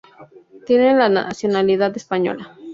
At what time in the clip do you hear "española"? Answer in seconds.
1.95-2.57